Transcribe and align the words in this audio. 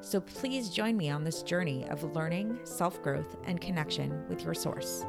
So 0.00 0.20
please 0.20 0.70
join 0.70 0.96
me 0.96 1.10
on 1.10 1.24
this 1.24 1.42
journey 1.42 1.86
of 1.88 2.02
learning, 2.14 2.58
self 2.64 3.02
growth, 3.02 3.36
and 3.44 3.60
connection 3.60 4.26
with 4.28 4.42
your 4.42 4.54
source. 4.54 5.04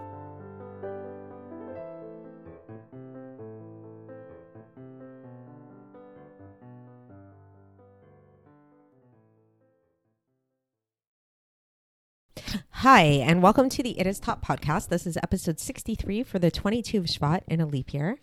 Hi, 12.79 13.01
and 13.01 13.41
welcome 13.41 13.67
to 13.69 13.81
the 13.81 13.99
It 13.99 14.05
Is 14.05 14.19
Taught 14.19 14.43
podcast. 14.43 14.89
This 14.89 15.07
is 15.07 15.17
episode 15.17 15.59
63 15.59 16.21
for 16.21 16.37
the 16.37 16.51
22 16.51 16.99
of 16.99 17.05
Shvat 17.05 17.41
in 17.47 17.59
a 17.59 17.65
leap 17.65 17.93
year. 17.93 18.19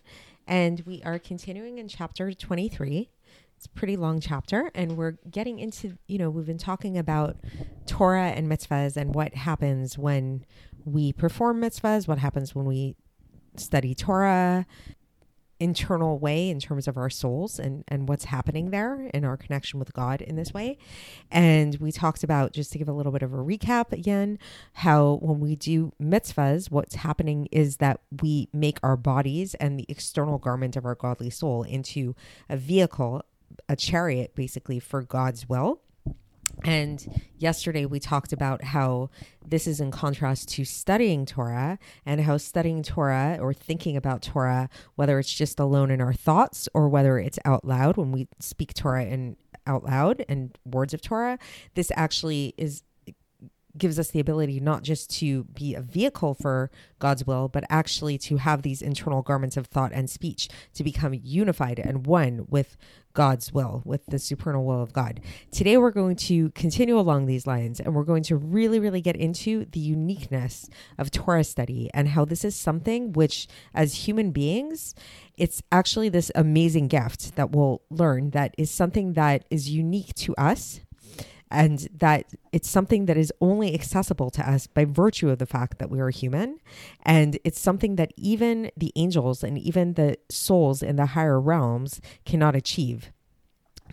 And 0.47 0.81
we 0.85 1.03
are 1.03 1.19
continuing 1.19 1.79
in 1.79 1.89
chapter 1.89 2.31
23. 2.31 3.09
It's 3.63 3.67
a 3.73 3.79
pretty 3.79 3.95
long 3.95 4.19
chapter, 4.19 4.69
and 4.75 4.97
we're 4.97 5.15
getting 5.31 5.57
into, 5.57 5.97
you 6.05 6.17
know, 6.17 6.29
we've 6.29 6.45
been 6.45 6.57
talking 6.57 6.97
about 6.97 7.37
Torah 7.87 8.31
and 8.31 8.51
mitzvahs 8.51 8.97
and 8.97 9.15
what 9.15 9.35
happens 9.35 9.97
when 9.97 10.43
we 10.83 11.13
perform 11.13 11.61
mitzvahs, 11.61 12.05
what 12.05 12.17
happens 12.17 12.53
when 12.53 12.65
we 12.65 12.97
study 13.55 13.95
Torah, 13.95 14.65
internal 15.61 16.19
way 16.19 16.49
in 16.49 16.59
terms 16.59 16.89
of 16.89 16.97
our 16.97 17.09
souls 17.09 17.57
and 17.57 17.85
and 17.87 18.09
what's 18.09 18.25
happening 18.25 18.71
there 18.71 19.09
in 19.13 19.23
our 19.23 19.37
connection 19.37 19.79
with 19.79 19.93
God 19.93 20.21
in 20.21 20.35
this 20.35 20.53
way. 20.53 20.77
And 21.31 21.75
we 21.75 21.89
talked 21.93 22.21
about 22.21 22.51
just 22.51 22.73
to 22.73 22.77
give 22.77 22.89
a 22.89 22.93
little 22.93 23.13
bit 23.13 23.23
of 23.23 23.33
a 23.33 23.37
recap 23.37 23.93
again, 23.93 24.39
how 24.73 25.19
when 25.21 25.39
we 25.39 25.55
do 25.55 25.93
mitzvahs, 26.01 26.69
what's 26.69 26.95
happening 26.95 27.47
is 27.49 27.77
that 27.77 28.01
we 28.21 28.49
make 28.51 28.77
our 28.83 28.97
bodies 28.97 29.53
and 29.55 29.79
the 29.79 29.85
external 29.87 30.37
garment 30.37 30.75
of 30.75 30.85
our 30.85 30.95
godly 30.95 31.29
soul 31.29 31.63
into 31.63 32.13
a 32.49 32.57
vehicle, 32.57 33.21
a 33.69 33.75
chariot 33.75 34.35
basically 34.35 34.79
for 34.79 35.01
God's 35.01 35.47
will. 35.47 35.81
And 36.63 37.21
yesterday 37.37 37.85
we 37.85 37.99
talked 37.99 38.31
about 38.31 38.63
how 38.63 39.09
this 39.45 39.67
is 39.67 39.81
in 39.81 39.91
contrast 39.91 40.49
to 40.49 40.65
studying 40.65 41.25
Torah 41.25 41.79
and 42.05 42.21
how 42.21 42.37
studying 42.37 42.83
Torah 42.83 43.37
or 43.41 43.53
thinking 43.53 43.97
about 43.97 44.21
Torah, 44.21 44.69
whether 44.95 45.19
it's 45.19 45.33
just 45.33 45.59
alone 45.59 45.91
in 45.91 45.99
our 45.99 46.13
thoughts 46.13 46.69
or 46.73 46.87
whether 46.87 47.17
it's 47.17 47.39
out 47.43 47.65
loud 47.65 47.97
when 47.97 48.11
we 48.11 48.27
speak 48.39 48.73
Torah 48.73 49.05
and 49.05 49.35
out 49.65 49.83
loud 49.83 50.23
and 50.29 50.57
words 50.65 50.93
of 50.93 51.01
Torah, 51.01 51.37
this 51.73 51.91
actually 51.95 52.53
is 52.57 52.83
gives 53.77 53.97
us 53.97 54.11
the 54.11 54.19
ability 54.19 54.59
not 54.59 54.83
just 54.83 55.09
to 55.09 55.45
be 55.45 55.73
a 55.73 55.81
vehicle 55.81 56.33
for 56.33 56.69
God's 56.99 57.25
will, 57.25 57.47
but 57.47 57.63
actually 57.69 58.17
to 58.19 58.37
have 58.37 58.61
these 58.61 58.81
internal 58.81 59.21
garments 59.21 59.57
of 59.57 59.67
thought 59.67 59.91
and 59.93 60.09
speech 60.09 60.47
to 60.75 60.83
become 60.83 61.13
unified 61.21 61.79
and 61.79 62.05
one 62.05 62.45
with 62.49 62.77
God's 63.13 63.53
will, 63.53 63.81
with 63.85 64.05
the 64.07 64.17
supernal 64.19 64.65
will 64.65 64.81
of 64.81 64.93
God. 64.93 65.21
Today, 65.51 65.77
we're 65.77 65.91
going 65.91 66.15
to 66.15 66.49
continue 66.51 66.97
along 66.97 67.25
these 67.25 67.45
lines 67.45 67.79
and 67.79 67.93
we're 67.93 68.03
going 68.03 68.23
to 68.23 68.35
really, 68.35 68.79
really 68.79 69.01
get 69.01 69.15
into 69.15 69.65
the 69.65 69.79
uniqueness 69.79 70.69
of 70.97 71.11
Torah 71.11 71.43
study 71.43 71.89
and 71.93 72.09
how 72.09 72.25
this 72.25 72.43
is 72.43 72.55
something 72.55 73.13
which, 73.13 73.47
as 73.73 74.07
human 74.07 74.31
beings, 74.31 74.95
it's 75.37 75.61
actually 75.71 76.09
this 76.09 76.31
amazing 76.35 76.87
gift 76.87 77.35
that 77.35 77.51
we'll 77.51 77.81
learn 77.89 78.31
that 78.31 78.55
is 78.57 78.71
something 78.71 79.13
that 79.13 79.45
is 79.49 79.69
unique 79.69 80.13
to 80.15 80.35
us 80.35 80.81
and 81.53 81.87
that 81.93 82.25
it's 82.51 82.69
something 82.69 83.05
that 83.05 83.15
is 83.15 83.31
only 83.39 83.73
accessible 83.73 84.29
to 84.31 84.49
us 84.49 84.67
by 84.67 84.83
virtue 84.83 85.29
of 85.29 85.37
the 85.37 85.45
fact 85.45 85.77
that 85.77 85.89
we 85.89 85.99
are 85.99 86.09
human. 86.09 86.57
And 87.03 87.39
it's 87.43 87.59
something 87.59 87.95
that 87.95 88.11
even 88.17 88.71
the 88.75 88.91
angels 88.95 89.43
and 89.43 89.57
even 89.57 89.93
the 89.93 90.17
souls 90.29 90.81
in 90.81 90.95
the 90.95 91.07
higher 91.07 91.39
realms 91.39 92.01
cannot 92.25 92.55
achieve 92.55 93.11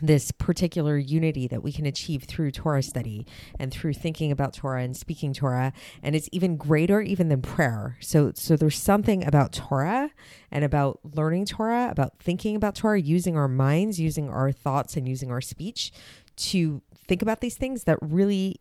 this 0.00 0.32
particular 0.32 0.96
unity 0.96 1.46
that 1.48 1.62
we 1.62 1.72
can 1.72 1.86
achieve 1.86 2.24
through 2.24 2.50
Torah 2.50 2.82
study 2.82 3.26
and 3.58 3.72
through 3.72 3.94
thinking 3.94 4.30
about 4.30 4.54
Torah 4.54 4.82
and 4.82 4.96
speaking 4.96 5.32
Torah 5.32 5.72
and 6.02 6.16
it's 6.16 6.28
even 6.32 6.56
greater 6.56 7.00
even 7.00 7.28
than 7.28 7.42
prayer. 7.42 7.96
So 8.00 8.32
so 8.34 8.56
there's 8.56 8.78
something 8.78 9.26
about 9.26 9.52
Torah 9.52 10.10
and 10.50 10.64
about 10.64 11.00
learning 11.14 11.46
Torah, 11.46 11.88
about 11.90 12.18
thinking 12.18 12.56
about 12.56 12.74
Torah, 12.74 13.00
using 13.00 13.36
our 13.36 13.48
minds, 13.48 14.00
using 14.00 14.28
our 14.28 14.52
thoughts 14.52 14.96
and 14.96 15.08
using 15.08 15.30
our 15.30 15.40
speech 15.40 15.92
to 16.36 16.82
think 17.06 17.22
about 17.22 17.40
these 17.40 17.56
things 17.56 17.84
that 17.84 17.98
really 18.00 18.60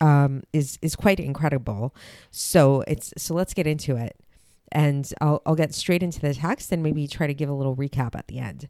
um, 0.00 0.42
is 0.52 0.78
is 0.82 0.96
quite 0.96 1.20
incredible. 1.20 1.94
So 2.30 2.82
it's 2.86 3.12
so 3.16 3.34
let's 3.34 3.54
get 3.54 3.66
into 3.66 3.96
it, 3.96 4.16
and 4.72 5.12
I'll 5.20 5.42
I'll 5.44 5.54
get 5.54 5.74
straight 5.74 6.02
into 6.02 6.20
the 6.20 6.34
text 6.34 6.72
and 6.72 6.82
maybe 6.82 7.06
try 7.06 7.26
to 7.26 7.34
give 7.34 7.48
a 7.48 7.54
little 7.54 7.76
recap 7.76 8.14
at 8.14 8.28
the 8.28 8.38
end. 8.38 8.68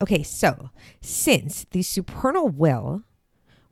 Okay, 0.00 0.22
so 0.22 0.70
since 1.00 1.66
the 1.70 1.82
supernal 1.82 2.48
will, 2.48 3.02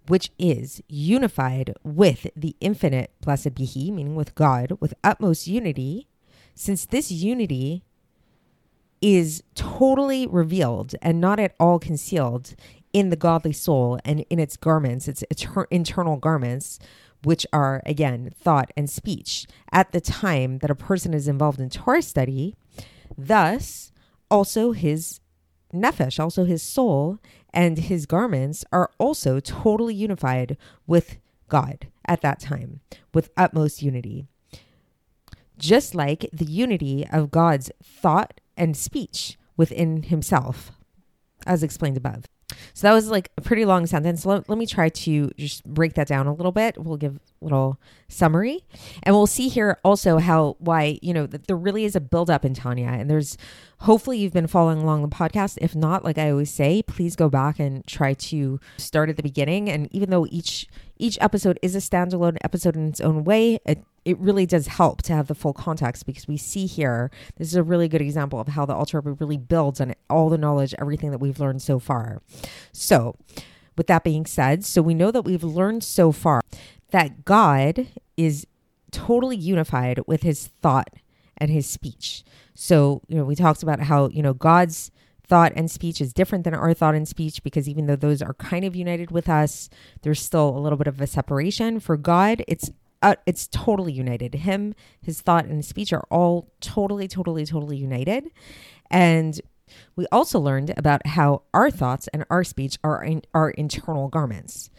which 0.09 0.31
is 0.39 0.83
unified 0.89 1.75
with 1.83 2.27
the 2.37 2.57
infinite, 2.61 3.13
blessed 3.21 3.55
be 3.55 3.65
He, 3.65 3.91
meaning 3.91 4.15
with 4.15 4.35
God, 4.35 4.73
with 4.81 4.95
utmost 5.03 5.47
unity, 5.47 6.09
since 6.55 6.87
this 6.87 7.11
unity 7.11 7.85
is 9.01 9.43
totally 9.55 10.27
revealed 10.27 10.95
and 11.03 11.21
not 11.21 11.39
at 11.39 11.55
all 11.61 11.79
concealed 11.79 12.55
in 12.95 13.11
the 13.11 13.17
godly 13.17 13.53
soul 13.53 13.99
and 14.05 14.25
in 14.31 14.39
its 14.39 14.57
garments, 14.57 15.09
its 15.09 15.25
internal 15.71 16.17
garments, 16.17 16.79
which 17.25 17.47
are, 17.53 17.83
again, 17.87 18.33
thought 18.39 18.71
and 18.77 18.89
speech, 18.89 19.47
at 19.73 19.93
the 19.93 20.01
time 20.01 20.59
that 20.59 20.71
a 20.71 20.75
person 20.75 21.15
is 21.15 21.29
involved 21.29 21.61
in 21.61 21.71
Torah 21.71 22.03
study, 22.03 22.55
thus 23.17 23.93
also 24.31 24.73
his 24.73 25.21
nefesh, 25.73 26.21
also 26.21 26.45
his 26.45 26.63
soul, 26.63 27.19
and 27.53 27.79
his 27.79 28.07
garments 28.07 28.65
are 28.73 28.91
also 28.99 29.41
totally 29.41 29.95
unified 29.95 30.57
with 30.87 31.17
God 31.49 31.89
at 32.07 32.21
that 32.23 32.41
time, 32.41 32.81
with 33.13 33.31
utmost 33.37 33.83
unity. 33.83 34.27
Just 35.57 35.95
like 35.95 36.29
the 36.33 36.45
unity 36.45 37.07
of 37.11 37.31
God's 37.31 37.71
thought 37.83 38.41
and 38.57 38.77
speech 38.77 39.39
within 39.57 40.05
himself, 40.05 40.73
as 41.47 41.63
explained 41.63 41.97
above. 41.97 42.25
So 42.75 42.87
that 42.87 42.93
was 42.93 43.09
like 43.09 43.31
a 43.37 43.41
pretty 43.41 43.65
long 43.65 43.87
sentence. 43.87 44.27
Let, 44.27 44.49
let 44.49 44.59
me 44.59 44.67
try 44.67 44.89
to 44.89 45.31
just 45.37 45.65
break 45.65 45.95
that 45.95 46.09
down 46.09 46.27
a 46.27 46.35
little 46.35 46.53
bit. 46.53 46.77
We'll 46.79 46.97
give 46.97 47.17
a 47.17 47.45
little 47.45 47.81
summary. 48.09 48.65
And 49.03 49.15
we'll 49.15 49.27
see 49.27 49.49
here 49.49 49.79
also 49.85 50.19
how, 50.19 50.57
why, 50.59 50.99
you 51.03 51.15
know, 51.15 51.27
that 51.27 51.47
there 51.47 51.57
really 51.57 51.85
is 51.85 51.97
a 51.97 52.01
buildup 52.01 52.45
in 52.45 52.55
Tanya. 52.55 52.89
And 52.89 53.09
there's, 53.11 53.39
hopefully, 53.81 54.19
you've 54.19 54.33
been 54.33 54.47
following 54.47 54.79
along 54.79 55.03
the 55.03 55.09
podcast. 55.09 55.59
If 55.61 55.75
not, 55.75 56.05
like 56.05 56.19
I 56.19 56.31
always 56.31 56.51
say, 56.51 56.83
please 56.83 57.17
go 57.17 57.29
back 57.29 57.59
and 57.59 57.87
try 57.87 58.15
to 58.15 58.61
start 58.77 59.09
at 59.09 59.17
the 59.17 59.23
beginning. 59.23 59.71
And 59.71 59.89
even 59.95 60.11
though 60.11 60.27
each, 60.31 60.69
each 60.99 61.19
episode 61.21 61.59
is 61.63 61.75
a 61.75 61.79
standalone 61.79 62.37
episode 62.43 62.77
in 62.77 62.89
its 62.89 63.01
own 63.01 63.25
way, 63.25 63.59
it, 63.65 63.85
it 64.05 64.19
really 64.19 64.47
does 64.47 64.67
help 64.67 65.03
to 65.03 65.13
have 65.13 65.29
the 65.29 65.35
full 65.35 65.53
context 65.53 66.07
because 66.07 66.29
we 66.29 66.37
see 66.37 66.67
here 66.67 67.11
this 67.37 67.49
is 67.49 67.57
a 67.57 67.63
really 67.63 67.89
good 67.89 68.03
example 68.03 68.41
of 68.41 68.49
how 68.49 68.67
the 68.67 68.75
Rebbe 68.75 69.13
really 69.13 69.39
builds 69.39 69.81
on 69.81 69.95
all 70.11 70.29
the 70.29 70.39
knowledge, 70.39 70.75
everything 70.79 71.11
that 71.11 71.19
we've 71.19 71.41
learned 71.41 71.63
so 71.63 71.79
far. 71.79 72.21
So, 72.73 73.17
with 73.77 73.87
that 73.89 74.05
being 74.05 74.25
said, 74.25 74.65
so 74.65 74.83
we 74.83 74.95
know 74.95 75.11
that 75.11 75.23
we've 75.23 75.43
learned 75.43 75.83
so 75.83 76.13
far 76.13 76.41
that 76.91 77.25
God 77.25 77.89
is 78.17 78.47
totally 78.93 79.37
unified 79.37 80.01
with 80.07 80.23
his 80.23 80.47
thought 80.63 80.91
and 81.37 81.51
his 81.51 81.69
speech. 81.69 82.23
So, 82.55 83.03
you 83.09 83.17
know, 83.17 83.25
we 83.25 83.35
talked 83.35 83.65
about 83.65 83.81
how, 83.81 84.09
you 84.09 84.23
know, 84.23 84.35
God's 84.35 84.93
thought 85.27 85.53
and 85.57 85.71
speech 85.71 86.01
is 86.01 86.13
different 86.13 86.45
than 86.45 86.55
our 86.55 86.73
thought 86.75 86.95
and 86.95 87.09
speech 87.09 87.43
because 87.43 87.69
even 87.69 87.87
though 87.87 87.97
those 87.97 88.23
are 88.23 88.35
kind 88.35 88.65
of 88.65 88.77
united 88.77 89.11
with 89.11 89.29
us, 89.29 89.69
there's 90.03 90.21
still 90.21 90.57
a 90.57 90.61
little 90.61 90.79
bit 90.79 90.87
of 90.87 91.01
a 91.01 91.07
separation. 91.07 91.81
For 91.81 91.97
God, 91.97 92.45
it's 92.47 92.71
uh, 93.05 93.17
it's 93.27 93.47
totally 93.49 93.93
united. 93.93 94.35
Him, 94.35 94.75
his 95.03 95.21
thought 95.21 95.45
and 95.45 95.57
his 95.57 95.69
speech 95.69 95.93
are 95.93 96.07
all 96.11 96.51
totally, 96.61 97.07
totally, 97.07 97.45
totally 97.45 97.77
united. 97.77 98.31
And 98.91 99.41
we 99.95 100.07
also 100.11 100.41
learned 100.41 100.73
about 100.79 101.07
how 101.09 101.43
our 101.53 101.71
thoughts 101.71 102.09
and 102.15 102.25
our 102.31 102.43
speech 102.45 102.79
are 102.83 103.05
in, 103.05 103.23
our 103.35 103.51
internal 103.51 104.09
garments. 104.09 104.71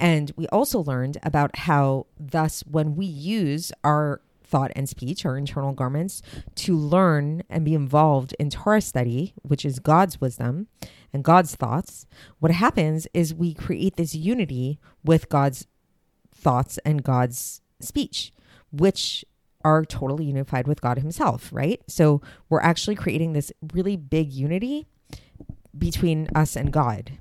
And 0.00 0.32
we 0.36 0.48
also 0.48 0.80
learned 0.80 1.18
about 1.22 1.58
how, 1.58 2.06
thus, 2.18 2.64
when 2.66 2.96
we 2.96 3.06
use 3.06 3.70
our 3.84 4.20
thought 4.42 4.72
and 4.74 4.88
speech, 4.88 5.24
our 5.24 5.38
internal 5.38 5.72
garments, 5.72 6.22
to 6.56 6.76
learn 6.76 7.44
and 7.48 7.64
be 7.64 7.74
involved 7.74 8.34
in 8.40 8.50
Torah 8.50 8.80
study, 8.80 9.32
which 9.42 9.64
is 9.64 9.78
God's 9.78 10.20
wisdom 10.20 10.66
and 11.12 11.22
God's 11.22 11.54
thoughts, 11.54 12.06
what 12.40 12.50
happens 12.50 13.06
is 13.14 13.32
we 13.32 13.54
create 13.54 13.94
this 13.94 14.12
unity 14.12 14.80
with 15.04 15.28
God's 15.28 15.68
thoughts 16.34 16.78
and 16.84 17.04
God's 17.04 17.59
speech, 17.80 18.32
which 18.70 19.24
are 19.62 19.84
totally 19.84 20.24
unified 20.24 20.66
with 20.66 20.80
God 20.80 20.98
Himself, 20.98 21.50
right? 21.52 21.80
So 21.86 22.22
we're 22.48 22.60
actually 22.60 22.96
creating 22.96 23.32
this 23.32 23.52
really 23.72 23.96
big 23.96 24.32
unity 24.32 24.86
between 25.76 26.28
us 26.34 26.56
and 26.56 26.72
God. 26.72 27.18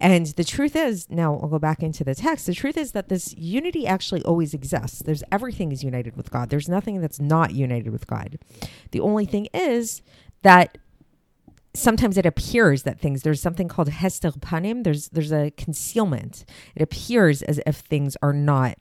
And 0.00 0.26
the 0.26 0.44
truth 0.44 0.74
is, 0.74 1.08
now 1.10 1.34
I'll 1.34 1.48
go 1.48 1.58
back 1.58 1.82
into 1.82 2.04
the 2.04 2.14
text. 2.14 2.46
The 2.46 2.54
truth 2.54 2.76
is 2.76 2.92
that 2.92 3.08
this 3.08 3.34
unity 3.34 3.86
actually 3.86 4.22
always 4.24 4.52
exists. 4.52 5.00
There's 5.00 5.22
everything 5.30 5.72
is 5.72 5.84
united 5.84 6.16
with 6.16 6.30
God. 6.30 6.50
There's 6.50 6.68
nothing 6.68 7.00
that's 7.00 7.20
not 7.20 7.54
united 7.54 7.90
with 7.90 8.06
God. 8.06 8.38
The 8.90 9.00
only 9.00 9.26
thing 9.26 9.48
is 9.54 10.02
that 10.42 10.78
sometimes 11.74 12.18
it 12.18 12.26
appears 12.26 12.82
that 12.82 12.98
things 12.98 13.22
there's 13.22 13.40
something 13.40 13.68
called 13.68 13.88
hester 13.88 14.32
panim. 14.32 14.84
There's 14.84 15.08
there's 15.10 15.32
a 15.32 15.52
concealment. 15.52 16.44
It 16.74 16.82
appears 16.82 17.42
as 17.42 17.60
if 17.66 17.76
things 17.76 18.16
are 18.22 18.32
not 18.32 18.76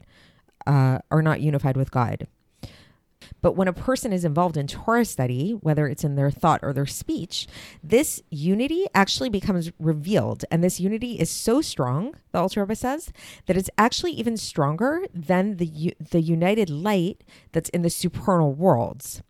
uh, 0.69 0.99
are 1.09 1.23
not 1.23 1.41
unified 1.41 1.75
with 1.75 1.89
God. 1.89 2.27
But 3.41 3.55
when 3.55 3.67
a 3.67 3.73
person 3.73 4.13
is 4.13 4.25
involved 4.25 4.57
in 4.57 4.67
Torah 4.67 5.05
study, 5.05 5.51
whether 5.51 5.87
it's 5.87 6.03
in 6.03 6.15
their 6.15 6.29
thought 6.29 6.59
or 6.61 6.73
their 6.73 6.85
speech, 6.85 7.47
this 7.83 8.21
unity 8.29 8.85
actually 8.93 9.29
becomes 9.29 9.71
revealed. 9.79 10.45
And 10.51 10.63
this 10.63 10.79
unity 10.79 11.19
is 11.19 11.29
so 11.29 11.61
strong, 11.61 12.15
the 12.31 12.39
Alter 12.39 12.61
Rebbe 12.61 12.75
says, 12.75 13.11
that 13.45 13.57
it's 13.57 13.69
actually 13.77 14.11
even 14.11 14.37
stronger 14.37 15.05
than 15.13 15.57
the, 15.57 15.95
the 15.99 16.21
united 16.21 16.69
light 16.69 17.23
that's 17.51 17.69
in 17.69 17.81
the 17.81 17.89
supernal 17.89 18.53
worlds. 18.53 19.21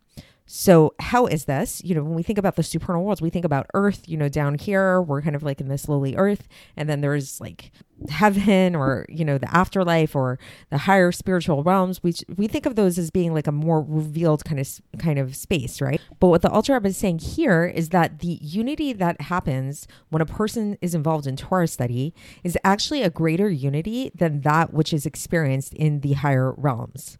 So, 0.52 0.94
how 0.98 1.26
is 1.26 1.44
this? 1.44 1.80
You 1.84 1.94
know, 1.94 2.02
when 2.02 2.16
we 2.16 2.24
think 2.24 2.36
about 2.36 2.56
the 2.56 2.64
supernal 2.64 3.04
worlds, 3.04 3.22
we 3.22 3.30
think 3.30 3.44
about 3.44 3.68
Earth, 3.72 4.08
you 4.08 4.16
know, 4.16 4.28
down 4.28 4.56
here, 4.56 5.00
we're 5.00 5.22
kind 5.22 5.36
of 5.36 5.44
like 5.44 5.60
in 5.60 5.68
this 5.68 5.88
lowly 5.88 6.16
Earth. 6.16 6.48
And 6.76 6.90
then 6.90 7.02
there's 7.02 7.40
like 7.40 7.70
heaven 8.08 8.74
or, 8.74 9.06
you 9.08 9.24
know, 9.24 9.38
the 9.38 9.48
afterlife 9.54 10.16
or 10.16 10.40
the 10.70 10.78
higher 10.78 11.12
spiritual 11.12 11.62
realms. 11.62 12.02
We, 12.02 12.14
we 12.36 12.48
think 12.48 12.66
of 12.66 12.74
those 12.74 12.98
as 12.98 13.12
being 13.12 13.32
like 13.32 13.46
a 13.46 13.52
more 13.52 13.80
revealed 13.80 14.44
kind 14.44 14.58
of 14.58 14.68
kind 14.98 15.20
of 15.20 15.36
space, 15.36 15.80
right? 15.80 16.00
But 16.18 16.26
what 16.30 16.42
the 16.42 16.50
Rebbe 16.50 16.88
is 16.88 16.96
saying 16.96 17.20
here 17.20 17.64
is 17.64 17.90
that 17.90 18.18
the 18.18 18.40
unity 18.42 18.92
that 18.92 19.20
happens 19.20 19.86
when 20.08 20.20
a 20.20 20.26
person 20.26 20.76
is 20.80 20.96
involved 20.96 21.28
in 21.28 21.36
Torah 21.36 21.68
study 21.68 22.12
is 22.42 22.58
actually 22.64 23.04
a 23.04 23.10
greater 23.10 23.48
unity 23.48 24.10
than 24.16 24.40
that 24.40 24.74
which 24.74 24.92
is 24.92 25.06
experienced 25.06 25.74
in 25.74 26.00
the 26.00 26.14
higher 26.14 26.52
realms. 26.56 27.18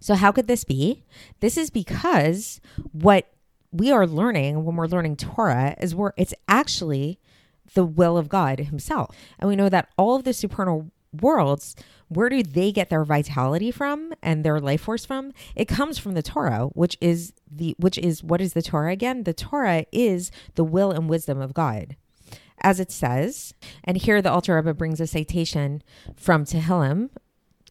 So, 0.00 0.14
how 0.14 0.32
could 0.32 0.46
this 0.46 0.64
be? 0.64 1.04
This 1.40 1.56
is 1.56 1.70
because 1.70 2.60
what 2.92 3.28
we 3.72 3.90
are 3.90 4.06
learning 4.06 4.64
when 4.64 4.76
we're 4.76 4.86
learning 4.86 5.16
Torah 5.16 5.76
is 5.80 5.94
where 5.94 6.14
it's 6.16 6.34
actually 6.48 7.18
the 7.74 7.84
will 7.84 8.16
of 8.16 8.28
God 8.28 8.58
Himself. 8.60 9.14
And 9.38 9.48
we 9.48 9.56
know 9.56 9.68
that 9.68 9.88
all 9.96 10.16
of 10.16 10.24
the 10.24 10.32
supernal 10.32 10.90
worlds, 11.20 11.74
where 12.08 12.28
do 12.28 12.42
they 12.42 12.72
get 12.72 12.90
their 12.90 13.04
vitality 13.04 13.70
from 13.70 14.12
and 14.22 14.44
their 14.44 14.60
life 14.60 14.82
force 14.82 15.04
from? 15.04 15.32
It 15.54 15.66
comes 15.66 15.98
from 15.98 16.14
the 16.14 16.22
Torah, 16.22 16.66
which 16.72 16.96
is 17.00 17.32
the 17.50 17.74
which 17.78 17.98
is 17.98 18.22
what 18.22 18.40
is 18.40 18.52
the 18.52 18.62
Torah 18.62 18.92
again? 18.92 19.24
The 19.24 19.34
Torah 19.34 19.86
is 19.92 20.30
the 20.54 20.64
will 20.64 20.90
and 20.92 21.08
wisdom 21.08 21.40
of 21.40 21.54
God. 21.54 21.96
As 22.62 22.80
it 22.80 22.90
says, 22.90 23.54
and 23.84 23.96
here 23.96 24.22
the 24.22 24.30
Alter 24.30 24.56
Rebbe 24.56 24.74
brings 24.74 25.00
a 25.00 25.06
citation 25.06 25.82
from 26.16 26.44
Tehillim, 26.44 27.10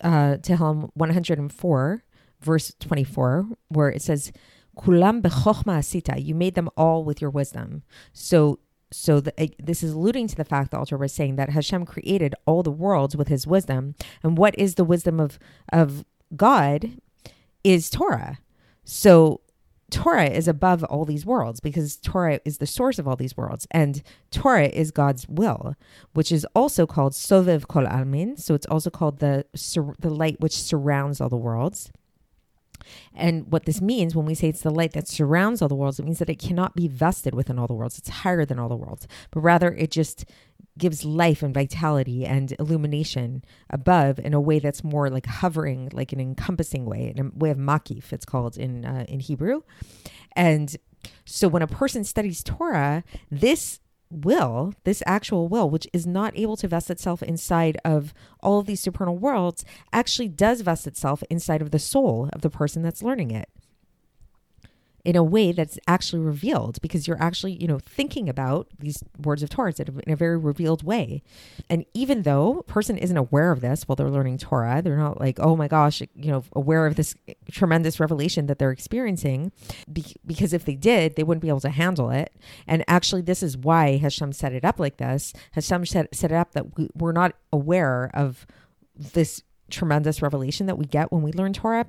uh, 0.01 0.37
Tehillim 0.37 0.89
104, 0.93 2.03
verse 2.41 2.73
24, 2.79 3.47
where 3.69 3.89
it 3.89 4.01
says, 4.01 4.31
Kulam 4.77 5.21
bechokma 5.21 5.79
asita, 5.79 6.23
you 6.23 6.35
made 6.35 6.55
them 6.55 6.69
all 6.75 7.03
with 7.03 7.21
your 7.21 7.29
wisdom. 7.29 7.83
So 8.13 8.59
so 8.91 9.19
the, 9.19 9.51
this 9.61 9.83
is 9.83 9.93
alluding 9.93 10.27
to 10.27 10.35
the 10.35 10.45
fact 10.45 10.71
the 10.71 10.77
altar 10.77 10.97
was 10.97 11.11
saying 11.11 11.35
that 11.35 11.49
Hashem 11.49 11.85
created 11.85 12.35
all 12.45 12.63
the 12.63 12.71
worlds 12.71 13.15
with 13.17 13.27
his 13.27 13.45
wisdom. 13.45 13.95
And 14.23 14.37
what 14.37 14.57
is 14.57 14.75
the 14.75 14.85
wisdom 14.85 15.19
of, 15.19 15.37
of 15.73 16.05
God 16.35 16.91
is 17.63 17.89
Torah. 17.89 18.39
So 18.83 19.41
Torah 19.91 20.29
is 20.29 20.47
above 20.47 20.83
all 20.85 21.05
these 21.05 21.25
worlds 21.25 21.59
because 21.59 21.97
Torah 21.97 22.39
is 22.43 22.57
the 22.57 22.65
source 22.65 22.97
of 22.97 23.07
all 23.07 23.15
these 23.15 23.37
worlds. 23.37 23.67
And 23.71 24.01
Torah 24.31 24.67
is 24.67 24.91
God's 24.91 25.27
will, 25.27 25.75
which 26.13 26.31
is 26.31 26.45
also 26.55 26.87
called 26.87 27.13
Sovev 27.13 27.67
Kol 27.67 27.85
Almin. 27.85 28.39
So 28.39 28.55
it's 28.55 28.65
also 28.65 28.89
called 28.89 29.19
the, 29.19 29.45
the 29.99 30.09
light 30.09 30.39
which 30.39 30.53
surrounds 30.53 31.21
all 31.21 31.29
the 31.29 31.37
worlds. 31.37 31.91
And 33.13 33.51
what 33.51 33.65
this 33.65 33.81
means 33.81 34.15
when 34.15 34.25
we 34.25 34.35
say 34.35 34.49
it's 34.49 34.61
the 34.61 34.69
light 34.69 34.93
that 34.93 35.07
surrounds 35.07 35.61
all 35.61 35.67
the 35.67 35.75
worlds, 35.75 35.99
it 35.99 36.05
means 36.05 36.19
that 36.19 36.29
it 36.29 36.39
cannot 36.39 36.75
be 36.75 36.87
vested 36.87 37.33
within 37.33 37.57
all 37.57 37.67
the 37.67 37.73
worlds. 37.73 37.97
It's 37.97 38.09
higher 38.09 38.45
than 38.45 38.59
all 38.59 38.69
the 38.69 38.75
worlds, 38.75 39.07
but 39.31 39.41
rather 39.41 39.73
it 39.73 39.91
just 39.91 40.25
gives 40.77 41.05
life 41.05 41.41
and 41.41 41.53
vitality 41.53 42.25
and 42.25 42.53
illumination 42.59 43.43
above 43.69 44.19
in 44.19 44.33
a 44.33 44.41
way 44.41 44.59
that's 44.59 44.83
more 44.83 45.09
like 45.09 45.25
hovering, 45.25 45.89
like 45.93 46.11
an 46.11 46.19
encompassing 46.19 46.85
way, 46.85 47.13
in 47.15 47.27
a 47.27 47.29
way 47.37 47.49
of 47.49 47.57
makif, 47.57 48.11
it's 48.11 48.25
called 48.25 48.57
in 48.57 48.85
uh, 48.85 49.05
in 49.07 49.19
Hebrew. 49.19 49.61
And 50.35 50.75
so 51.25 51.47
when 51.47 51.61
a 51.61 51.67
person 51.67 52.03
studies 52.03 52.43
Torah, 52.43 53.03
this 53.29 53.79
will, 54.11 54.73
this 54.83 55.01
actual 55.05 55.47
will, 55.47 55.69
which 55.69 55.87
is 55.93 56.05
not 56.05 56.37
able 56.37 56.57
to 56.57 56.67
vest 56.67 56.89
itself 56.89 57.23
inside 57.23 57.77
of 57.83 58.13
all 58.41 58.59
of 58.59 58.65
these 58.65 58.79
supernal 58.79 59.17
worlds, 59.17 59.65
actually 59.91 60.27
does 60.27 60.61
vest 60.61 60.87
itself 60.87 61.23
inside 61.29 61.61
of 61.61 61.71
the 61.71 61.79
soul 61.79 62.29
of 62.33 62.41
the 62.41 62.49
person 62.49 62.81
that's 62.81 63.03
learning 63.03 63.31
it 63.31 63.49
in 65.05 65.15
a 65.15 65.23
way 65.23 65.51
that's 65.51 65.77
actually 65.87 66.21
revealed 66.21 66.81
because 66.81 67.07
you're 67.07 67.21
actually, 67.21 67.53
you 67.53 67.67
know, 67.67 67.77
thinking 67.77 68.27
about 68.27 68.67
these 68.79 69.03
words 69.23 69.43
of 69.43 69.49
Torah 69.49 69.71
in 69.77 70.11
a 70.11 70.15
very 70.15 70.35
revealed 70.35 70.83
way. 70.83 71.21
And 71.69 71.85
even 71.93 72.23
though 72.23 72.59
a 72.59 72.63
person 72.63 72.97
isn't 72.97 73.15
aware 73.15 73.51
of 73.51 73.61
this 73.61 73.87
while 73.87 73.95
they're 73.95 74.09
learning 74.09 74.39
Torah, 74.39 74.81
they're 74.81 74.97
not 74.97 75.19
like, 75.19 75.39
oh 75.39 75.55
my 75.55 75.67
gosh, 75.67 76.01
you 76.01 76.31
know, 76.31 76.43
aware 76.53 76.87
of 76.87 76.95
this 76.95 77.15
tremendous 77.51 77.99
revelation 77.99 78.47
that 78.47 78.57
they're 78.57 78.71
experiencing. 78.71 79.51
Be- 79.91 80.15
because 80.25 80.53
if 80.53 80.65
they 80.65 80.75
did, 80.75 81.15
they 81.15 81.23
wouldn't 81.23 81.43
be 81.43 81.49
able 81.49 81.59
to 81.61 81.69
handle 81.69 82.09
it. 82.09 82.33
And 82.67 82.83
actually, 82.87 83.21
this 83.21 83.43
is 83.43 83.55
why 83.55 83.97
Hashem 83.97 84.33
set 84.33 84.53
it 84.53 84.65
up 84.65 84.79
like 84.79 84.97
this. 84.97 85.33
Hashem 85.51 85.85
set, 85.85 86.15
set 86.15 86.31
it 86.31 86.35
up 86.35 86.53
that 86.53 86.75
we, 86.77 86.89
we're 86.95 87.11
not 87.11 87.33
aware 87.53 88.09
of 88.15 88.47
this 88.97 89.43
tremendous 89.69 90.21
revelation 90.23 90.65
that 90.65 90.77
we 90.77 90.85
get 90.85 91.11
when 91.11 91.21
we 91.21 91.31
learn 91.31 91.53
Torah 91.53 91.85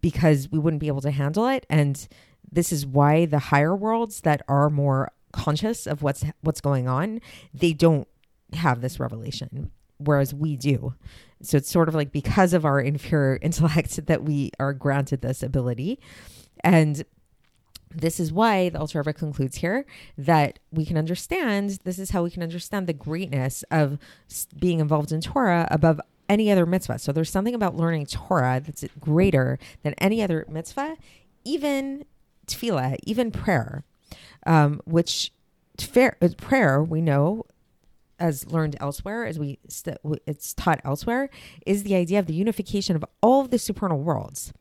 because 0.00 0.48
we 0.50 0.58
wouldn't 0.58 0.80
be 0.80 0.88
able 0.88 1.00
to 1.02 1.10
handle 1.10 1.46
it. 1.46 1.66
And 1.68 2.08
this 2.50 2.72
is 2.72 2.86
why 2.86 3.26
the 3.26 3.38
higher 3.38 3.74
worlds 3.74 4.22
that 4.22 4.42
are 4.48 4.70
more 4.70 5.12
conscious 5.32 5.86
of 5.86 6.02
what's 6.02 6.24
what's 6.40 6.60
going 6.60 6.88
on, 6.88 7.20
they 7.52 7.72
don't 7.72 8.08
have 8.54 8.80
this 8.80 8.98
revelation 8.98 9.70
whereas 9.98 10.32
we 10.32 10.56
do. 10.56 10.94
So 11.42 11.56
it's 11.56 11.70
sort 11.70 11.88
of 11.88 11.94
like 11.94 12.12
because 12.12 12.52
of 12.52 12.64
our 12.64 12.80
inferior 12.80 13.38
intellect 13.42 14.06
that 14.06 14.24
we 14.24 14.50
are 14.58 14.72
granted 14.72 15.20
this 15.20 15.42
ability. 15.42 16.00
And 16.64 17.04
this 17.94 18.20
is 18.20 18.32
why 18.32 18.68
the 18.68 18.86
Rebbe 18.94 19.12
concludes 19.12 19.56
here 19.56 19.86
that 20.16 20.58
we 20.70 20.84
can 20.84 20.96
understand, 20.96 21.78
this 21.84 21.98
is 21.98 22.10
how 22.10 22.22
we 22.22 22.30
can 22.30 22.42
understand 22.42 22.86
the 22.86 22.92
greatness 22.92 23.64
of 23.70 23.98
being 24.58 24.80
involved 24.80 25.10
in 25.10 25.20
Torah 25.20 25.66
above 25.70 26.00
any 26.28 26.50
other 26.52 26.66
mitzvah. 26.66 26.98
So 26.98 27.12
there's 27.12 27.30
something 27.30 27.54
about 27.54 27.76
learning 27.76 28.06
Torah 28.06 28.60
that's 28.64 28.84
greater 29.00 29.58
than 29.82 29.94
any 29.94 30.22
other 30.22 30.44
mitzvah, 30.50 30.96
even 31.44 32.04
tefillah, 32.48 32.96
even 33.04 33.30
prayer, 33.30 33.84
um, 34.46 34.80
which 34.84 35.32
uh, 35.96 36.10
prayer 36.38 36.82
we 36.82 37.00
know 37.00 37.44
as 38.18 38.50
learned 38.50 38.76
elsewhere, 38.80 39.24
as 39.24 39.38
we 39.38 39.58
st- 39.68 39.98
it's 40.26 40.52
taught 40.54 40.80
elsewhere, 40.84 41.30
is 41.64 41.84
the 41.84 41.94
idea 41.94 42.18
of 42.18 42.26
the 42.26 42.34
unification 42.34 42.96
of 42.96 43.04
all 43.22 43.40
of 43.40 43.50
the 43.50 43.58
supernal 43.58 44.00
worlds. 44.00 44.52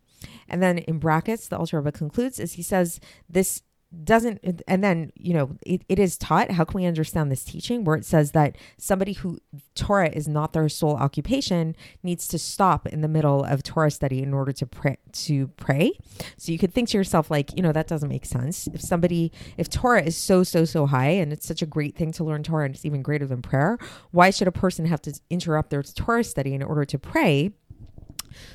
And 0.47 0.61
then 0.61 0.77
in 0.79 0.99
brackets, 0.99 1.47
the 1.47 1.57
Alter 1.57 1.79
Rebbe 1.79 1.91
concludes 1.91 2.39
as 2.39 2.53
he 2.53 2.61
says 2.61 2.99
this 3.29 3.61
doesn't 4.03 4.63
and 4.67 4.83
then 4.83 5.11
you 5.15 5.33
know 5.33 5.55
it, 5.65 5.81
it 5.87 5.97
is 5.97 6.17
taught 6.17 6.51
how 6.51 6.65
can 6.65 6.81
we 6.81 6.85
understand 6.85 7.31
this 7.31 7.45
teaching 7.45 7.85
where 7.85 7.95
it 7.95 8.03
says 8.03 8.31
that 8.31 8.57
somebody 8.77 9.13
who 9.13 9.39
torah 9.75 10.09
is 10.09 10.27
not 10.27 10.51
their 10.51 10.67
sole 10.67 10.95
occupation 10.97 11.73
needs 12.03 12.27
to 12.27 12.37
stop 12.37 12.85
in 12.87 12.99
the 12.99 13.07
middle 13.07 13.45
of 13.45 13.63
torah 13.63 13.89
study 13.89 14.21
in 14.21 14.33
order 14.33 14.51
to 14.51 14.65
pray 14.65 14.97
to 15.13 15.47
pray? 15.55 15.97
So 16.37 16.51
you 16.51 16.57
could 16.57 16.73
think 16.73 16.89
to 16.89 16.97
yourself 16.97 17.31
like 17.31 17.55
you 17.55 17.63
know 17.63 17.71
that 17.71 17.87
doesn't 17.87 18.09
make 18.09 18.25
sense. 18.25 18.67
If 18.67 18.81
somebody 18.81 19.31
if 19.57 19.69
torah 19.69 20.03
is 20.03 20.17
so 20.17 20.43
so 20.43 20.65
so 20.65 20.85
high 20.85 21.11
and 21.11 21.31
it's 21.31 21.47
such 21.47 21.61
a 21.61 21.65
great 21.65 21.95
thing 21.95 22.11
to 22.13 22.25
learn 22.25 22.43
torah 22.43 22.65
and 22.65 22.75
it's 22.75 22.85
even 22.85 23.01
greater 23.01 23.25
than 23.25 23.41
prayer 23.41 23.77
why 24.11 24.31
should 24.31 24.49
a 24.49 24.51
person 24.51 24.85
have 24.85 25.01
to 25.03 25.17
interrupt 25.29 25.69
their 25.69 25.83
torah 25.83 26.25
study 26.25 26.53
in 26.53 26.61
order 26.61 26.83
to 26.83 26.99
pray? 26.99 27.53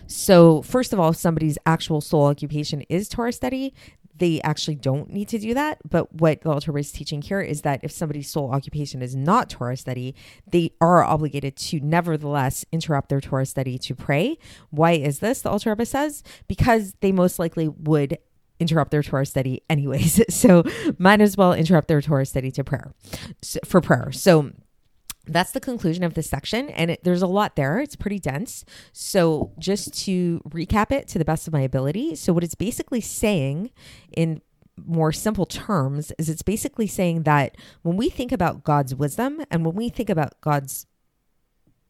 So, 0.06 0.62
first 0.62 0.92
of 0.92 1.00
all, 1.00 1.10
if 1.10 1.16
somebody's 1.16 1.58
actual 1.66 2.00
sole 2.00 2.26
occupation 2.26 2.82
is 2.88 3.08
Torah 3.08 3.32
study, 3.32 3.74
they 4.22 4.40
actually 4.42 4.76
don't 4.76 5.10
need 5.10 5.26
to 5.26 5.36
do 5.36 5.52
that. 5.52 5.78
But 5.88 6.14
what 6.14 6.42
the 6.42 6.50
Rebbe 6.68 6.78
is 6.78 6.92
teaching 6.92 7.22
here 7.22 7.40
is 7.40 7.62
that 7.62 7.80
if 7.82 7.90
somebody's 7.90 8.30
sole 8.30 8.52
occupation 8.52 9.02
is 9.02 9.16
not 9.16 9.50
Torah 9.50 9.76
study, 9.76 10.14
they 10.46 10.70
are 10.80 11.02
obligated 11.02 11.56
to 11.56 11.80
nevertheless 11.80 12.64
interrupt 12.70 13.08
their 13.08 13.20
Torah 13.20 13.46
study 13.46 13.78
to 13.78 13.96
pray. 13.96 14.38
Why 14.70 14.92
is 14.92 15.18
this? 15.18 15.42
The 15.42 15.50
Alter 15.50 15.70
Rebbe 15.70 15.84
says 15.84 16.22
because 16.46 16.94
they 17.00 17.10
most 17.10 17.40
likely 17.40 17.66
would 17.66 18.16
interrupt 18.60 18.92
their 18.92 19.02
Torah 19.02 19.26
study 19.26 19.64
anyways. 19.68 20.22
So 20.30 20.62
might 20.98 21.20
as 21.20 21.36
well 21.36 21.52
interrupt 21.52 21.88
their 21.88 22.00
Torah 22.00 22.24
study 22.24 22.52
to 22.52 22.62
prayer 22.62 22.94
for 23.64 23.80
prayer. 23.80 24.12
So 24.12 24.52
that's 25.26 25.52
the 25.52 25.60
conclusion 25.60 26.02
of 26.02 26.14
this 26.14 26.28
section 26.28 26.68
and 26.70 26.90
it, 26.90 27.04
there's 27.04 27.22
a 27.22 27.26
lot 27.26 27.54
there 27.54 27.78
it's 27.78 27.96
pretty 27.96 28.18
dense 28.18 28.64
so 28.92 29.52
just 29.58 29.94
to 29.94 30.40
recap 30.48 30.90
it 30.90 31.06
to 31.06 31.18
the 31.18 31.24
best 31.24 31.46
of 31.46 31.52
my 31.52 31.60
ability 31.60 32.14
so 32.14 32.32
what 32.32 32.42
it's 32.42 32.54
basically 32.54 33.00
saying 33.00 33.70
in 34.16 34.40
more 34.84 35.12
simple 35.12 35.46
terms 35.46 36.12
is 36.18 36.28
it's 36.28 36.42
basically 36.42 36.86
saying 36.86 37.22
that 37.22 37.56
when 37.82 37.96
we 37.96 38.08
think 38.08 38.32
about 38.32 38.64
god's 38.64 38.94
wisdom 38.94 39.44
and 39.50 39.64
when 39.64 39.74
we 39.74 39.88
think 39.88 40.10
about 40.10 40.40
god's 40.40 40.86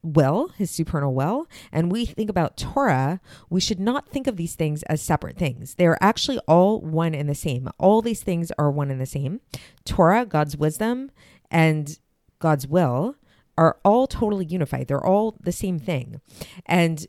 will, 0.03 0.49
his 0.57 0.71
supernal 0.71 1.15
will, 1.15 1.47
and 1.71 1.91
we 1.91 2.05
think 2.05 2.29
about 2.29 2.57
Torah, 2.57 3.21
we 3.49 3.61
should 3.61 3.81
not 3.81 4.09
think 4.09 4.27
of 4.27 4.37
these 4.37 4.55
things 4.55 4.83
as 4.85 5.01
separate 5.01 5.37
things. 5.37 5.77
They 5.77 5.87
are 5.87 5.99
actually 6.01 6.39
all 6.49 6.81
one 6.81 7.15
and 7.15 7.29
the 7.29 7.35
same. 7.35 7.69
All 7.79 8.03
these 8.03 8.23
things 8.23 8.51
are 8.59 8.71
one 8.71 8.91
and 8.91 9.01
the 9.01 9.07
same. 9.07 9.41
Torah, 9.85 10.27
God's 10.27 10.57
wisdom, 10.57 11.11
and 11.51 11.99
God's 12.41 12.67
will 12.67 13.15
are 13.59 13.79
all 13.85 14.07
totally 14.07 14.47
unified. 14.47 14.89
They're 14.89 15.05
all 15.05 15.37
the 15.41 15.53
same 15.53 15.79
thing. 15.79 16.21
And 16.67 17.07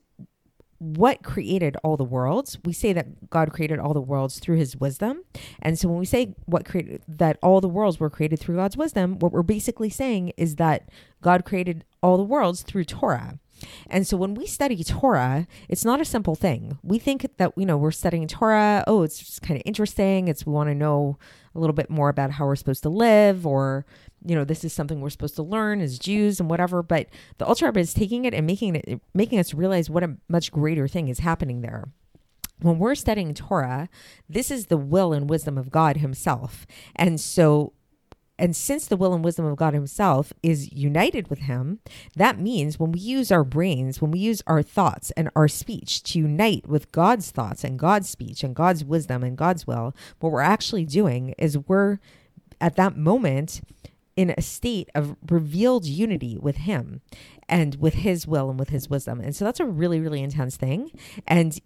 what 0.83 1.23
created 1.23 1.77
all 1.83 1.95
the 1.95 2.03
worlds? 2.03 2.57
We 2.65 2.73
say 2.73 2.91
that 2.91 3.29
God 3.29 3.53
created 3.53 3.79
all 3.79 3.93
the 3.93 4.01
worlds 4.01 4.39
through 4.39 4.57
his 4.57 4.75
wisdom. 4.75 5.23
And 5.61 5.79
so 5.79 5.87
when 5.87 5.97
we 5.97 6.05
say 6.05 6.35
what 6.45 6.65
created 6.65 7.03
that 7.07 7.37
all 7.41 7.61
the 7.61 7.69
worlds 7.69 7.99
were 7.99 8.09
created 8.09 8.39
through 8.39 8.57
God's 8.57 8.75
wisdom, 8.75 9.17
what 9.19 9.31
we're 9.31 9.43
basically 9.43 9.89
saying 9.89 10.33
is 10.35 10.57
that 10.57 10.89
God 11.21 11.45
created 11.45 11.85
all 12.01 12.17
the 12.17 12.23
worlds 12.23 12.63
through 12.63 12.83
Torah. 12.83 13.39
And 13.89 14.07
so 14.07 14.17
when 14.17 14.33
we 14.33 14.45
study 14.47 14.83
Torah, 14.83 15.47
it's 15.69 15.85
not 15.85 16.01
a 16.01 16.05
simple 16.05 16.35
thing. 16.35 16.77
We 16.83 16.99
think 16.99 17.27
that 17.37 17.53
you 17.55 17.65
know 17.65 17.77
we're 17.77 17.91
studying 17.91 18.27
Torah, 18.27 18.83
oh, 18.87 19.03
it's 19.03 19.19
just 19.19 19.41
kind 19.41 19.57
of 19.57 19.63
interesting. 19.65 20.27
It's 20.27 20.45
we 20.45 20.53
want 20.53 20.69
to 20.69 20.75
know 20.75 21.17
a 21.55 21.59
little 21.59 21.73
bit 21.73 21.89
more 21.89 22.09
about 22.09 22.31
how 22.31 22.45
we're 22.45 22.55
supposed 22.55 22.83
to 22.83 22.89
live 22.89 23.45
or 23.45 23.85
you 24.25 24.35
know, 24.35 24.43
this 24.43 24.63
is 24.63 24.73
something 24.73 25.01
we're 25.01 25.09
supposed 25.09 25.35
to 25.35 25.43
learn 25.43 25.81
as 25.81 25.99
Jews 25.99 26.39
and 26.39 26.49
whatever. 26.49 26.81
But 26.81 27.07
the 27.37 27.45
Alter 27.45 27.65
Rebbe 27.65 27.79
is 27.79 27.93
taking 27.93 28.25
it 28.25 28.33
and 28.33 28.47
making 28.47 28.75
it, 28.75 29.01
making 29.13 29.39
us 29.39 29.53
realize 29.53 29.89
what 29.89 30.03
a 30.03 30.15
much 30.29 30.51
greater 30.51 30.87
thing 30.87 31.09
is 31.09 31.19
happening 31.19 31.61
there. 31.61 31.89
When 32.61 32.79
we're 32.79 32.95
studying 32.95 33.33
Torah, 33.33 33.89
this 34.29 34.49
is 34.49 34.67
the 34.67 34.77
will 34.77 35.11
and 35.11 35.29
wisdom 35.29 35.57
of 35.57 35.71
God 35.71 35.97
Himself. 35.97 36.65
And 36.95 37.19
so 37.19 37.73
and 38.43 38.57
since 38.57 38.87
the 38.87 38.97
will 38.97 39.13
and 39.13 39.23
wisdom 39.23 39.45
of 39.45 39.55
God 39.55 39.73
Himself 39.73 40.33
is 40.43 40.69
united 40.73 41.29
with 41.29 41.39
Him, 41.39 41.79
that 42.17 42.37
means 42.37 42.77
when 42.77 42.91
we 42.91 42.99
use 42.99 43.31
our 43.31 43.45
brains, 43.45 44.01
when 44.01 44.11
we 44.11 44.19
use 44.19 44.43
our 44.45 44.61
thoughts 44.61 45.11
and 45.11 45.29
our 45.33 45.47
speech 45.47 46.03
to 46.03 46.19
unite 46.19 46.67
with 46.67 46.91
God's 46.91 47.31
thoughts 47.31 47.63
and 47.63 47.79
God's 47.79 48.09
speech 48.09 48.43
and 48.43 48.53
God's 48.53 48.83
wisdom 48.83 49.23
and 49.23 49.37
God's 49.37 49.65
will, 49.65 49.95
what 50.19 50.33
we're 50.33 50.41
actually 50.41 50.83
doing 50.83 51.33
is 51.37 51.57
we're 51.57 51.99
at 52.59 52.75
that 52.75 52.97
moment 52.97 53.61
in 54.17 54.33
a 54.37 54.41
state 54.41 54.89
of 54.93 55.15
revealed 55.29 55.85
unity 55.85 56.37
with 56.37 56.57
him 56.57 56.99
and 57.47 57.75
with 57.75 57.93
his 57.93 58.27
will 58.27 58.49
and 58.49 58.59
with 58.59 58.69
his 58.69 58.89
wisdom. 58.89 59.21
And 59.21 59.33
so 59.33 59.45
that's 59.45 59.61
a 59.61 59.65
really, 59.65 60.01
really 60.01 60.21
intense 60.21 60.57
thing. 60.57 60.91
And 61.25 61.57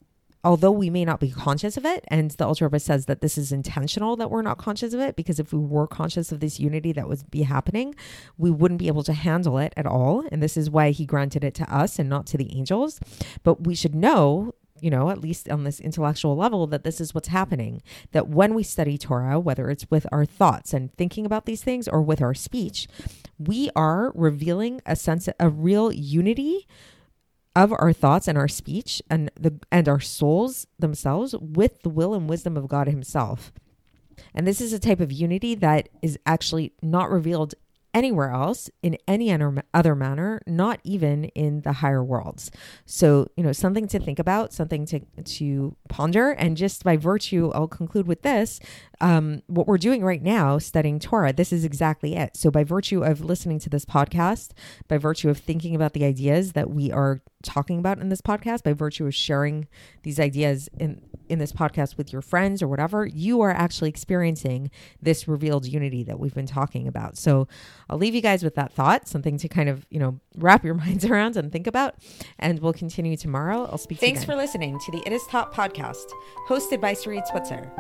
although 0.48 0.72
we 0.72 0.90
may 0.90 1.04
not 1.04 1.20
be 1.20 1.30
conscious 1.30 1.76
of 1.76 1.86
it, 1.86 2.06
and 2.08 2.32
the 2.32 2.46
Alter 2.46 2.66
Rebbe 2.66 2.80
says 2.80 3.06
that 3.08 3.20
this 3.20 3.38
is 3.38 3.52
intentional 3.52 4.16
that 4.16 4.32
we're 4.32 4.42
not 4.42 4.58
conscious 4.58 4.94
of 4.94 5.02
it, 5.02 5.18
because 5.18 5.42
if 5.42 5.52
we 5.52 5.60
were 5.60 5.86
conscious 5.88 6.32
of 6.32 6.40
this 6.40 6.58
unity 6.58 6.94
that 6.94 7.10
would 7.10 7.30
be 7.30 7.44
happening, 7.44 7.94
we 8.38 8.50
wouldn't 8.50 8.80
be 8.80 8.88
able 8.88 9.04
to 9.04 9.12
handle 9.12 9.58
it 9.58 9.74
at 9.76 9.86
all. 9.86 10.24
And 10.32 10.42
this 10.42 10.56
is 10.56 10.70
why 10.70 10.92
he 10.92 11.06
granted 11.06 11.44
it 11.44 11.54
to 11.56 11.74
us 11.74 12.00
and 12.00 12.08
not 12.08 12.26
to 12.28 12.38
the 12.38 12.58
angels. 12.58 13.02
But 13.44 13.66
we 13.68 13.76
should 13.76 13.94
know 13.94 14.54
you 14.80 14.92
know, 14.92 15.10
at 15.10 15.20
least 15.20 15.50
on 15.50 15.64
this 15.64 15.80
intellectual 15.80 16.36
level, 16.36 16.68
that 16.68 16.84
this 16.84 17.02
is 17.02 17.16
what's 17.16 17.30
happening. 17.30 17.82
That 18.12 18.28
when 18.28 18.54
we 18.54 18.62
study 18.62 18.96
Torah, 18.96 19.40
whether 19.40 19.72
it's 19.72 19.90
with 19.90 20.06
our 20.12 20.24
thoughts 20.24 20.72
and 20.72 20.94
thinking 20.94 21.26
about 21.26 21.48
these 21.48 21.64
things 21.64 21.88
or 21.88 22.00
with 22.04 22.22
our 22.22 22.36
speech, 22.36 22.88
we 23.40 23.72
are 23.76 24.12
revealing 24.14 24.80
a 24.86 24.96
sense, 24.96 25.28
a 25.40 25.50
real 25.50 25.92
unity 25.92 26.68
of 27.58 27.74
our 27.74 27.92
thoughts 27.92 28.28
and 28.28 28.38
our 28.38 28.48
speech 28.48 29.02
and 29.10 29.32
the 29.34 29.60
and 29.72 29.90
our 29.90 30.00
souls 30.00 30.68
themselves 30.78 31.34
with 31.42 31.82
the 31.82 31.90
will 31.90 32.14
and 32.14 32.30
wisdom 32.30 32.56
of 32.56 32.68
God 32.68 32.88
Himself. 32.88 33.52
And 34.34 34.46
this 34.46 34.62
is 34.62 34.74
a 34.74 34.80
type 34.80 35.00
of 35.00 35.12
unity 35.12 35.56
that 35.56 35.90
is 36.04 36.20
actually 36.26 36.74
not 36.84 37.10
revealed 37.10 37.56
anywhere 37.98 38.30
else 38.30 38.70
in 38.84 38.96
any 39.08 39.36
other 39.74 39.96
manner, 39.96 40.40
not 40.46 40.80
even 40.84 41.26
in 41.26 41.62
the 41.62 41.74
higher 41.74 42.04
worlds. 42.04 42.52
So, 42.86 43.28
you 43.36 43.44
know, 43.44 43.52
something 43.52 43.88
to 43.88 44.00
think 44.00 44.20
about, 44.20 44.54
something 44.54 44.86
to 44.86 45.00
to 45.00 45.76
ponder, 45.90 46.30
and 46.30 46.56
just 46.56 46.84
by 46.84 46.96
virtue, 46.96 47.52
I'll 47.56 47.68
conclude 47.68 48.06
with 48.06 48.22
this: 48.22 48.60
um, 49.02 49.42
what 49.48 49.66
we're 49.66 49.80
doing 49.80 50.04
right 50.04 50.22
now, 50.22 50.60
studying 50.60 51.00
Torah, 51.00 51.34
this 51.34 51.52
is 51.52 51.66
exactly 51.66 52.16
it. 52.16 52.38
So, 52.38 52.52
by 52.52 52.64
virtue 52.64 53.04
of 53.04 53.22
listening 53.22 53.58
to 53.62 53.70
this 53.70 53.84
podcast, 53.84 54.52
by 54.88 55.00
virtue 55.00 55.30
of 55.30 55.40
thinking 55.40 55.74
about 55.74 55.94
the 55.94 56.06
ideas 56.06 56.54
that 56.54 56.70
we 56.70 56.92
are 56.92 57.24
talking 57.42 57.80
about 57.80 57.98
in 57.98 58.10
this 58.10 58.22
podcast, 58.22 58.62
by 58.62 58.74
virtue 58.74 59.08
of 59.08 59.16
sharing 59.16 59.68
these 60.04 60.20
ideas 60.20 60.70
in 60.80 61.02
in 61.30 61.40
this 61.40 61.52
podcast 61.52 61.98
with 61.98 62.12
your 62.12 62.22
friends 62.22 62.62
or 62.62 62.68
whatever, 62.68 63.06
you 63.06 63.42
are 63.42 63.52
actually 63.52 63.90
experiencing 63.90 64.72
this 65.02 65.28
revealed 65.28 65.66
unity 65.66 66.04
that 66.04 66.20
we've 66.20 66.34
been 66.34 66.46
talking 66.46 66.88
about. 66.88 67.18
So 67.18 67.48
I'll 67.90 67.98
leave 67.98 68.16
you 68.16 68.22
guys 68.22 68.44
with 68.44 68.56
that 68.56 68.74
thought, 68.74 69.08
something 69.08 69.38
to 69.38 69.48
kind 69.48 69.70
of, 69.70 69.86
you 69.90 70.00
know, 70.00 70.20
wrap 70.38 70.64
your 70.64 70.74
minds 70.86 71.06
around 71.06 71.38
and 71.38 71.52
think 71.52 71.68
about. 71.68 71.96
And 72.40 72.60
we'll 72.60 72.74
continue 72.74 73.18
tomorrow. 73.18 73.68
I'll 73.72 73.78
speak 73.78 74.00
Thanks 74.00 74.24
for 74.24 74.36
listening 74.36 74.80
to 74.80 74.92
the 74.92 75.04
It 75.06 75.14
Is 75.14 75.26
Taught 75.28 75.54
podcast, 75.54 76.06
hosted 76.48 76.82
by 76.82 76.94
Sarit 76.94 77.28
Switzer. 77.28 77.72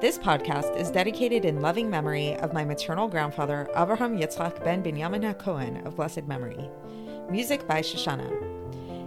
This 0.00 0.16
podcast 0.16 0.76
is 0.78 0.92
dedicated 0.92 1.44
in 1.44 1.60
loving 1.60 1.90
memory 1.90 2.36
of 2.36 2.52
my 2.52 2.64
maternal 2.64 3.08
grandfather, 3.08 3.68
Avraham 3.74 4.16
Yitzchak 4.16 4.62
ben 4.62 4.82
Binyamin 4.82 5.34
HaKohen 5.34 5.84
of 5.84 5.96
blessed 5.96 6.28
memory. 6.28 6.70
Music 7.28 7.66
by 7.66 7.82
Shoshannah. 7.82 8.57